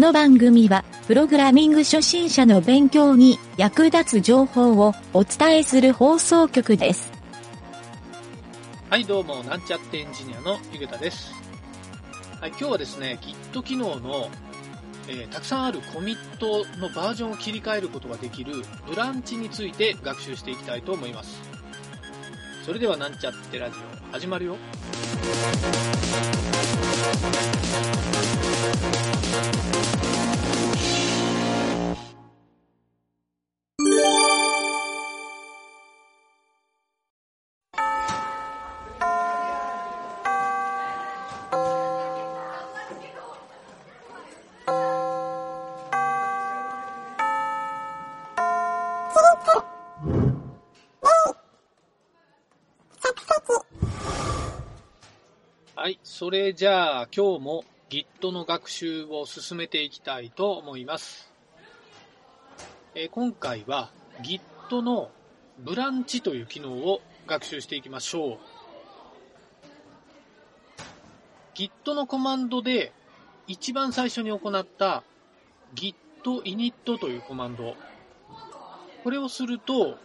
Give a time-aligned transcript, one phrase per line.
[0.00, 7.12] この番組は、プログラミング初心者の勉強に役立つ情報をお伝えする放送局です。
[8.88, 11.34] はい、どうも、なんちゃってエンジニアのゆげたです。
[12.40, 13.18] はい、今日はですね、
[13.52, 14.30] Git 機能の、
[15.06, 18.54] えーたくさんあるコミットのバージョンを切り替えることができる
[18.88, 21.42] ブランチについて学習していきたいと思います。
[22.64, 23.76] それではなんちゃってラジ
[24.08, 24.56] オ始まるよ。
[28.60, 28.66] は
[55.88, 61.32] い、それじゃあ今日も Git の学習を進めていきたいと思います。
[62.94, 63.90] え今回は
[64.22, 65.10] Git の
[65.58, 68.38] ブランチという機能を学習していきましょう。
[71.56, 72.92] Git のコマンドで
[73.48, 75.02] 一番最初に行った
[75.74, 77.74] git init というコマンド。
[79.02, 79.98] これをすると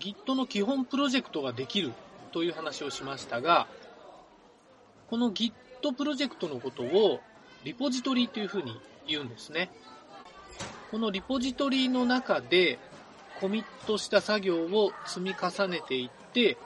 [0.00, 1.92] Git の基本プロジェクトができる
[2.32, 3.68] という話をしましたが、
[5.08, 5.52] この Git
[5.90, 7.20] プロジェクトのことを
[7.64, 9.70] リポジトリというふうに言うんですね。
[10.90, 12.78] このリポジトリの中で
[13.40, 16.58] コミットした作業を積み重ねていって、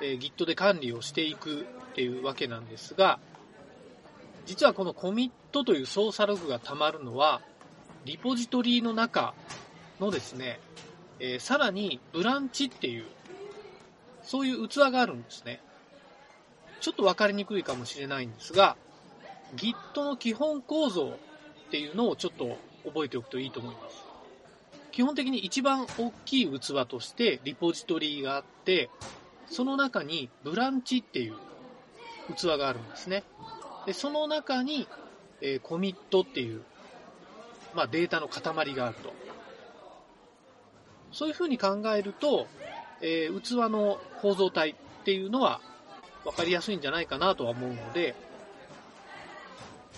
[0.00, 3.18] え Git で管理をしていくっていうわけなんですが、
[4.46, 7.42] 実はこのコミットという操作ログが溜まるのは、
[8.04, 9.34] リポジトリの中
[10.00, 10.60] のですね、
[11.18, 13.04] えさらにブランチっていう、
[14.22, 15.60] そういう器があるんですね。
[16.80, 18.76] ちょっと分かりにくいかもしれないんですが、
[19.54, 21.20] Git の基本構造
[21.66, 24.10] っていうのをちょっと覚えておくといいと思います。
[24.90, 28.90] 基本的に一番大きい器としてリポジトリがあって、
[29.46, 31.34] その中にブランチっていう
[32.34, 33.24] 器があるんですね。
[33.86, 34.88] で、その中に、
[35.40, 36.66] えーコミットっていう、
[37.72, 39.14] まあ、データの塊があると。
[41.12, 42.46] そういうふうに考えると、
[43.00, 45.62] えー器の構造体っていうのは
[46.24, 48.14] 分かりやすいんじゃないかなとは思うので、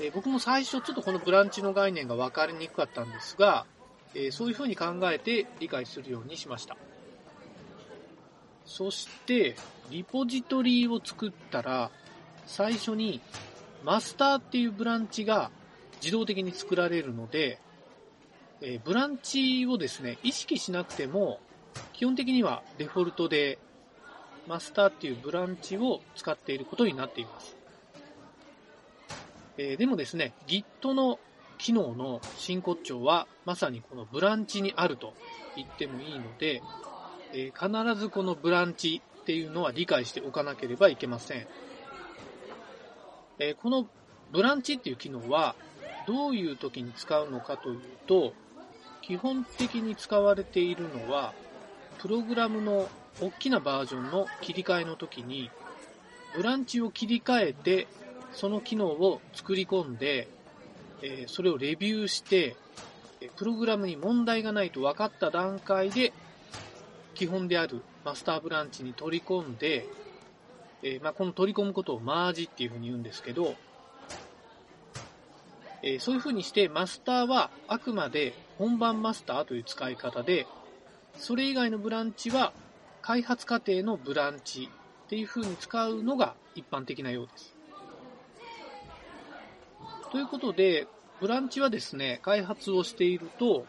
[0.00, 3.66] えー僕も最初ちょっとこのブランチの概念が分かりにくかったんですが、
[4.14, 6.76] えーそういうふうに考えて理解するようにしました。
[8.64, 9.56] そして、
[9.90, 11.90] リポジトリを作ったら、
[12.46, 13.20] 最初に
[13.84, 15.50] マスターっていうブランチが
[16.00, 17.58] 自動的に作られるので、
[18.60, 21.40] えーブランチをですね、意識しなくても、
[21.92, 23.58] 基本的にはデフォルトで
[24.46, 27.56] マスターっていうブランチを使っていることになっています。
[29.58, 31.18] えーでもですね、Git の
[31.58, 35.14] 機能の真骨頂はまさにこのブランチにあると
[35.56, 36.62] 言ってもいいので、
[37.32, 41.46] えー必ずこのブランチっていうのは理解しておかなければいけません。
[43.38, 43.86] えーこの
[44.32, 45.54] ブランチっていう機能は
[46.06, 48.32] どういう時に使うのかというと、
[49.02, 51.34] 基本的に使われているのは、
[52.02, 52.88] プログラムの
[53.20, 55.52] 大きなバージョンの切り替えの時に、
[56.34, 57.86] ブランチを切り替えて、
[58.32, 60.26] その機能を作り込んで、
[61.00, 62.56] えそれをレビューして、
[63.36, 66.12] プログラムに問題がないと分かった段階で、
[67.14, 69.86] 基本であるマスターブランチに取り込んで、
[70.82, 73.54] えまあ、この取り込むことをマージっていうふうに言うんですけど、
[75.84, 80.48] えそういうふうにしてマスターはあくまで本番マスターという使い方で、
[81.16, 82.52] それ以外のブランチは
[83.00, 84.68] 開発過程のブランチ
[85.06, 87.54] っていうふうに使うのが一般的なようです。
[90.10, 90.86] ということで、
[91.20, 93.66] ブランチはですね、開発をしていると、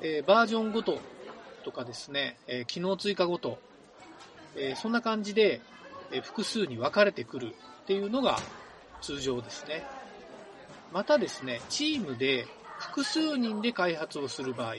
[0.00, 0.98] えーバージョンごと
[1.64, 3.58] とかですね、えー機能追加ごと、
[4.56, 5.60] えーそんな感じで、
[6.12, 8.36] え複数に分かれてくるっていうのが
[9.00, 9.84] 通常ですね。
[10.92, 12.46] またですね、チームで
[12.78, 14.74] 複数人で開発をする場合、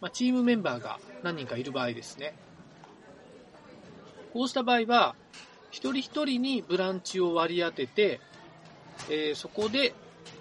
[0.00, 2.34] まあ、チームメンバーが何人かいる場合ですね。
[4.32, 5.14] こうした場合は、
[5.70, 8.20] 一人一人にブランチを割り当てて、
[9.10, 9.94] えーそこで、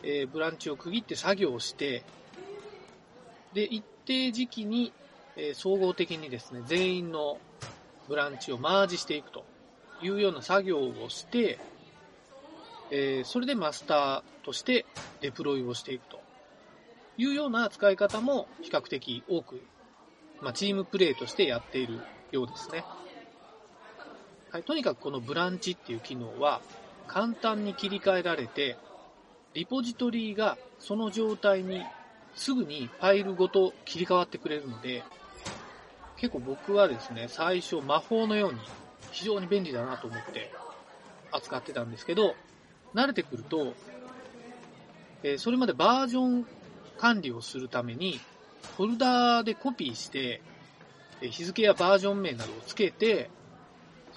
[0.04, 2.04] えーブランチを区切って作業をして、
[3.54, 4.94] で、一定時期に、
[5.36, 7.40] えー総合的にですね、全員の
[8.08, 9.44] ブランチをマージしていくと
[10.02, 11.60] いうような作業をして、
[12.92, 14.86] えそれでマスターとして
[15.22, 16.20] デプロイをしていくと
[17.19, 19.62] いうような使い方も比較的多く、
[20.42, 22.00] まあ、チームプレイとしてやっている
[22.31, 22.86] ようですね。
[24.51, 26.62] はい、とにかくこのブランチっていう機能は
[27.07, 28.77] 簡単に切り替えられて、
[29.54, 31.83] リポジトリがその状態に
[32.36, 35.04] すぐにファイルごと切り替わってくれるので、
[36.15, 38.60] 結構僕はですね、最初魔法のように
[39.12, 40.54] 非常に便利だなと思って
[41.33, 42.36] 扱ってたんですけど、
[42.95, 43.74] 慣れてくると、
[45.22, 46.48] えー、それまでバージョン
[47.00, 48.19] 管理をするために、
[48.75, 50.42] フォルダーでコピーして、
[51.22, 53.30] 日付やバージョン名などをつけて、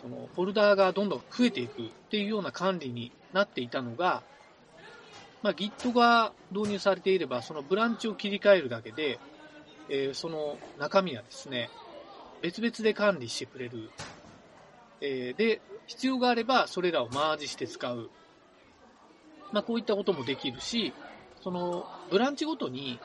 [0.01, 4.23] そのフォルダーがどんどん増えていくっていうような管理になっていたのが、
[5.43, 9.19] まあ、Git が導入されていれば、そのブランチを切り替えるだけで、
[9.89, 11.71] えー、その中身はですね、
[12.41, 13.91] 別々で管理してくれる。
[15.01, 18.11] えー、で、必要があればそれらをマージして使う。
[19.53, 20.93] まあ、こういったこともできるし、
[21.43, 23.01] そのブランチごとに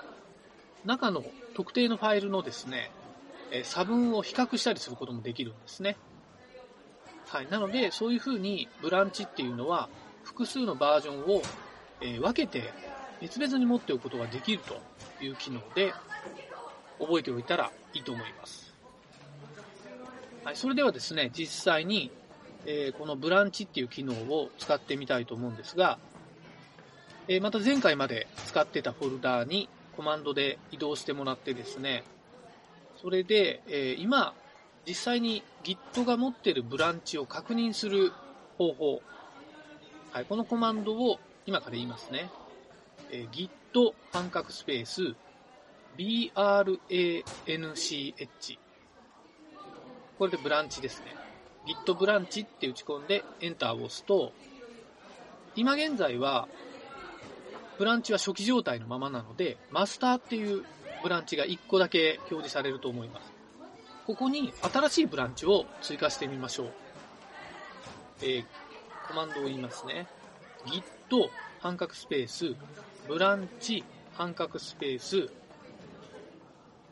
[0.85, 1.23] 中の
[1.55, 2.91] 特定のファイルのですね、
[3.63, 5.97] 差分を比較したりすることもできるんですね。
[7.29, 7.49] はい。
[7.49, 9.89] なので、そういうふうにブランチっていうのは
[10.23, 11.41] 複数のバージョンを、
[11.99, 12.71] え分けて
[13.19, 14.79] 別々に持っておくことができると
[15.19, 15.91] いう機能で
[16.99, 18.71] 覚えておいたらいいと思います。
[20.43, 20.55] はい。
[20.55, 22.11] それではですね、実際に、
[22.65, 25.97] えこのブランチっていう機能を使ってみたいと思うんですが、
[27.29, 32.03] えまた前回まで使ってたフォルダーにコマンドで移動してもらってですね、
[33.01, 34.33] それで、え今、
[34.87, 38.13] 実際に Git が持ってるブランチを確認する
[38.57, 39.01] 方法。
[40.11, 42.29] はい、このコマンドを今から言いますね。
[43.11, 43.49] え Git
[44.13, 45.15] 半角スペース
[45.97, 46.79] branch
[50.17, 51.15] これでブランチですね。
[51.65, 54.31] Git ブランチって打ち込んでエンターを押すと、
[55.55, 56.47] 今現在は
[57.77, 60.63] ブランチは初期状態のままなので、マスターっていう
[61.03, 63.31] ブランチが1個だけ表示されると思います。
[64.05, 66.71] ここに新しいブランチを追加してみましょう。
[68.21, 68.45] えー、
[69.07, 70.07] コマンドを言いますね。
[70.65, 71.29] git
[71.59, 72.55] 半角スペース、
[73.07, 73.83] ブランチ
[74.13, 75.29] 半角スペース、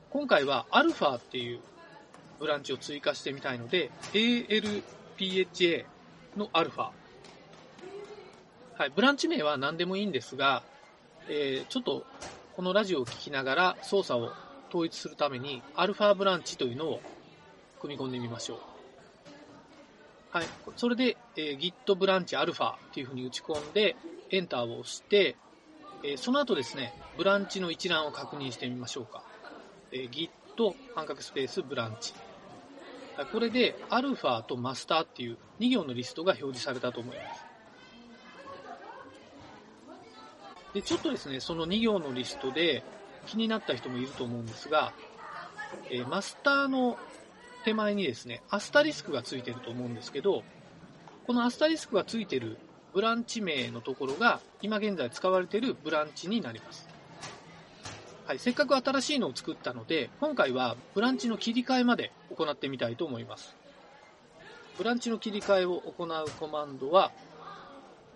[0.10, 1.60] 今回は α っていう
[2.40, 5.86] ブランチを追加してみたいので、alpha
[6.38, 6.92] の α。
[8.78, 10.64] はい、ブランチ名は何でもいいんですが、
[11.28, 12.06] えー、ちょっと
[12.56, 14.32] このラジオを聴きながら操作を
[14.70, 17.02] 統一するために、アルファブランチというのを
[17.80, 18.60] 組み込んでみましょう。
[20.32, 20.46] はい。
[20.76, 23.96] それで、えー、git ブランチアルファっていうふうに打ち込んで、
[24.32, 25.38] エンターを押して、
[26.04, 29.24] えー、その後ですね、ブランチの一覧を確認してみましょうか。
[29.92, 30.30] えー、git
[30.94, 32.14] 半角スペースブランチ。
[33.32, 37.45] これで、アルファとマスターっていう2行のリストが表示されたと思います。
[40.76, 42.84] で、ちょっとですね、その2行のリストで
[43.28, 44.92] 気になった人もいると思うんですが、
[45.90, 46.98] えー、マスターの
[47.64, 50.44] 手前にですね、アスタリスクがついてると思うんですけど、
[51.26, 52.58] このアスタリスクがついてる
[52.94, 56.90] ブランチ名のところが、今現在使われているブランチになります。
[58.26, 63.56] はい、せっかく新しいのを作ったので、今回はブランチの切り替えまで行ってみたいと思います。
[64.78, 67.14] ブランチの切り替えを行うコマンドは、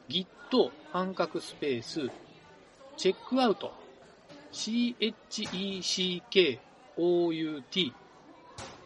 [0.10, 0.26] git
[0.92, 2.10] 半角スペース
[3.00, 3.72] チェックアウト。
[4.52, 5.54] check-out。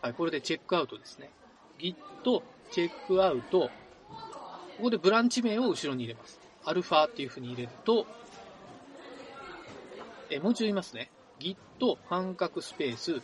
[0.04, 1.32] はい、これでチェックアウトですね。
[1.80, 1.96] git
[2.70, 3.72] チェックアウト。
[4.78, 6.40] ここでブランチ名を後ろに入れます。
[6.64, 8.06] アルファっていう風に入れると、
[10.30, 11.10] え、もう一度言いますね。
[11.40, 11.58] git
[12.08, 13.20] 半角スペース、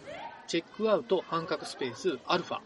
[0.48, 2.62] チェックアウト半角スペース、アルファ。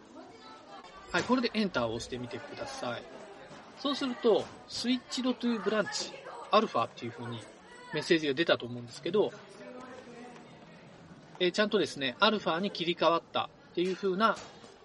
[1.12, 3.04] はい、これでエンターを押してみてください。
[3.80, 6.14] そうすると、スイッチドトゥブランチ、
[6.52, 7.42] アルファっていう風に
[7.94, 9.32] メッセージが出たと思うんですけど、
[11.40, 14.36] えー、ちゃんとですね、アルファに切り替わったっていう風な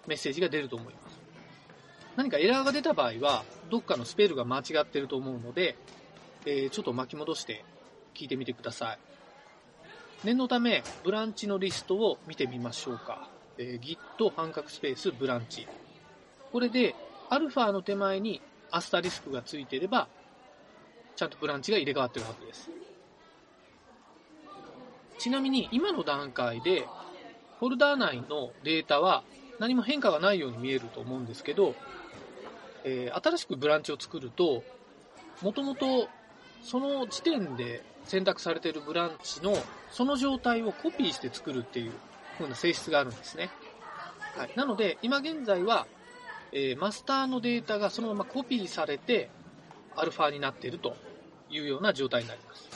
[0.07, 1.19] メッセージが出ると思います。
[2.15, 5.77] 何かエラーが出た場合は、どっかのスペルが間違ってると思うので、
[6.45, 7.63] えー、ちょっと巻き戻して
[8.13, 8.99] 聞いてみてください。
[10.23, 13.29] 念のため、ブランチのリストを見てみましょうか。
[13.57, 15.67] えー、git 半角スペースブランチ。
[16.51, 16.95] これで、
[17.29, 20.07] アルファの手前にアスタリスクがついていれば、
[21.15, 22.69] ちゃんとブランチが入れ替わってるはずです。
[25.19, 26.87] ちなみに今の段階で、
[27.59, 29.23] フォルダー内のデータは
[29.59, 31.75] 何も変化がないように見えると思うんですけど、
[32.85, 34.63] えー、新しくブランチを作ると、
[35.41, 36.07] もともと
[36.63, 39.55] その時点で選択されているブランチの
[39.91, 41.91] その状態をコピーして作るっていう
[42.37, 43.49] 風な性質があるんですね。
[44.37, 44.51] はい。
[44.55, 45.85] なので、今現在は、
[46.53, 49.29] えー、マスターのデータがそのままコピーされて、
[49.95, 50.95] アルファになっていると
[51.49, 52.68] いうような状態になります。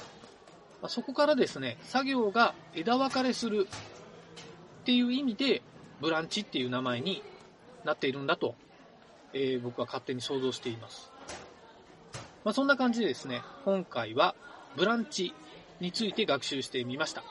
[0.83, 3.69] まそこからですね、作業が枝分かれする
[4.81, 5.61] っていう意味で、
[6.01, 7.23] ブランチっていう名前に
[7.85, 8.55] なっているんだと、
[9.31, 11.09] えー、僕は勝手に想像しています。
[12.43, 14.35] まあ、そんな感じでですね、今回は
[14.75, 15.33] ブランチ
[15.79, 17.23] について学習してみました。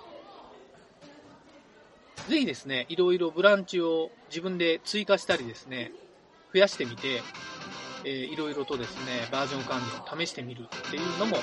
[2.29, 5.93] ぜひですね、いろいろブランチを自分で追加したりですね、
[6.55, 7.21] 増やしてみて、
[8.05, 11.41] えー、いろいろとですね、バージョン管理を試してみるっていうのもい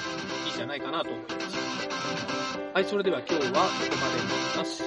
[0.50, 1.79] いじゃないかなと思います。
[2.74, 4.84] はい、それでは今日はここまでになります。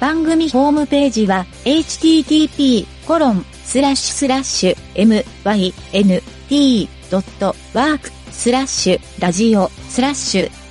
[0.00, 4.76] 番組ホームページは http コロンスラッシュスラッシュ
[6.50, 10.61] mynt.work スラッシュラジオスラッシュ